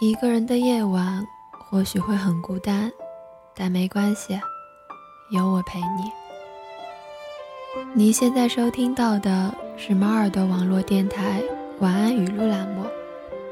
[0.00, 2.88] 一个人的夜晚或许会很孤单，
[3.52, 4.38] 但没关系，
[5.32, 6.12] 有我陪你。
[7.94, 11.42] 你现在收听到的是猫耳朵网络电台
[11.80, 12.84] 晚安语录栏目，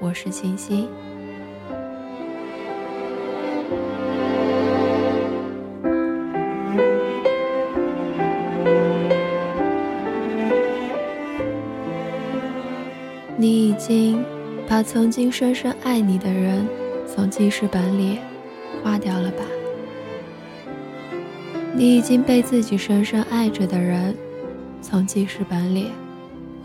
[0.00, 0.88] 我是清新。
[13.36, 14.24] 你已经
[14.68, 16.66] 把曾经深深爱你的人
[17.06, 18.18] 从记事本里
[18.82, 19.44] 划掉了吧？
[21.72, 24.14] 你已经被自己深深爱着的人
[24.82, 25.92] 从记事本里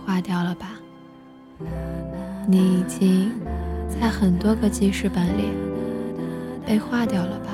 [0.03, 0.79] 划掉了吧？
[2.47, 3.31] 你已经
[3.87, 5.51] 在很多个记事本里
[6.65, 7.53] 被划掉了吧？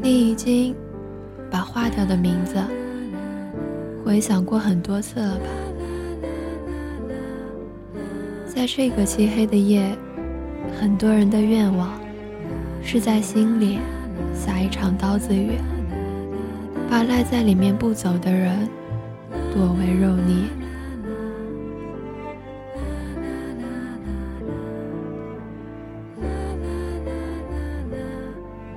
[0.00, 0.74] 你已经
[1.50, 2.54] 把划掉的名字
[4.04, 5.44] 回想过很多次了吧？
[8.54, 9.96] 在这个漆黑的夜，
[10.78, 11.98] 很多人的愿望
[12.84, 13.78] 是在心里
[14.34, 15.52] 下一场刀子雨，
[16.90, 18.68] 把赖在里面不走的人
[19.54, 20.48] 剁为肉泥。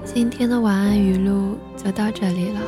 [0.05, 2.61] 今天的晚安语录就到这里了，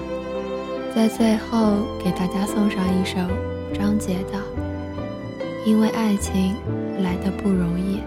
[0.94, 3.16] 在最后给大家送上一首
[3.74, 4.38] 张杰的
[5.66, 6.54] 《因为爱情》。
[7.02, 8.02] 来的不容易。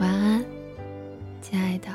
[0.00, 0.44] 晚安，
[1.40, 1.88] 亲爱的。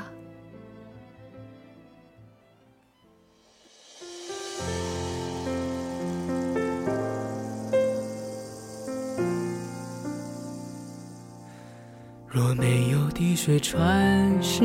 [12.28, 14.62] 若没有滴水穿石，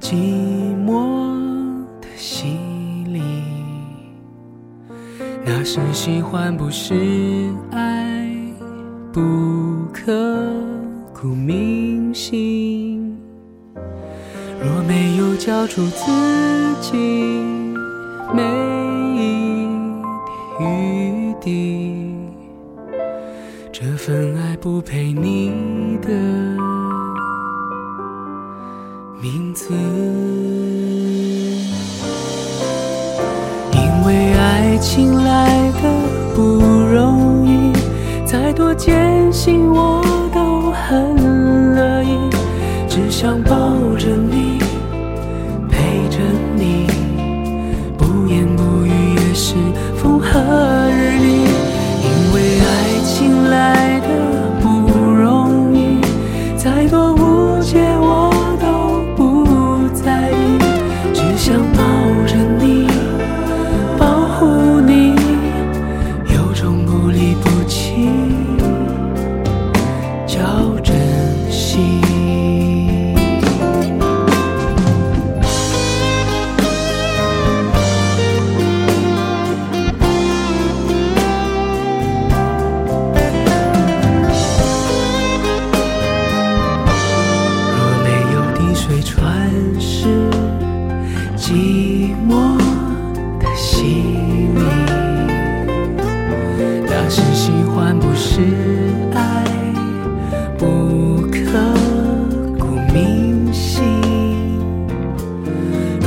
[0.00, 0.14] 寂
[0.86, 2.46] 寞的洗
[3.06, 3.20] 礼，
[5.44, 7.87] 那是喜欢，不是爱。
[9.18, 9.24] 不
[9.92, 10.12] 刻
[11.12, 13.18] 骨铭心，
[14.62, 16.04] 若没有交出自
[16.80, 16.96] 己
[18.32, 18.44] 每
[19.16, 19.66] 一
[20.56, 22.14] 点余地，
[23.72, 26.10] 这份爱不配你的
[29.20, 29.74] 名字。
[33.72, 35.92] 因为爱情来的
[36.36, 36.77] 不。
[38.78, 39.97] 坚信我。
[97.78, 98.40] 换不是
[99.14, 99.44] 爱，
[100.58, 101.38] 不刻
[102.58, 103.84] 骨铭心。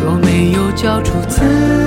[0.04, 1.81] 若没有交出自。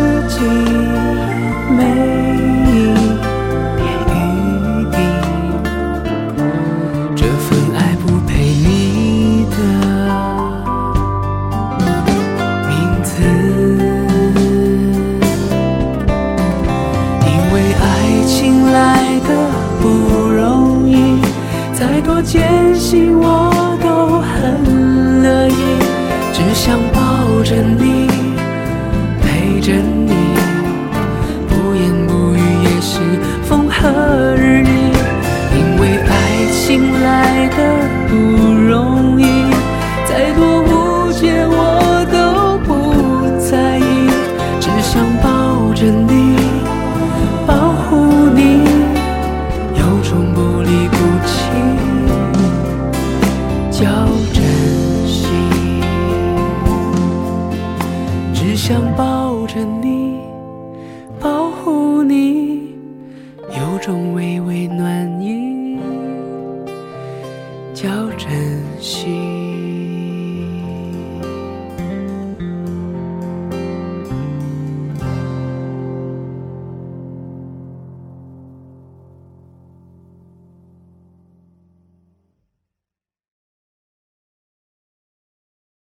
[22.95, 25.53] 你我都很乐意，
[26.33, 26.99] 只想抱
[27.43, 28.07] 着你。
[29.21, 29.94] 陪着你，
[58.67, 59.25] 想抱。
[59.47, 60.19] 着你，
[61.21, 62.75] 保护你，
[63.51, 65.79] 有种微微暖意，
[67.75, 68.31] 叫珍
[68.81, 69.84] 惜。